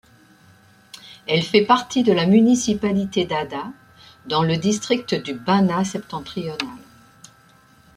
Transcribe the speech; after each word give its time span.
Elle 1.27 1.43
fait 1.43 1.63
partie 1.63 2.01
de 2.01 2.11
la 2.11 2.25
municipalité 2.25 3.25
d'Ada 3.25 3.65
dans 4.25 4.41
le 4.41 4.57
district 4.57 5.13
du 5.13 5.35
Banat 5.35 5.85
septentrional. 5.85 6.57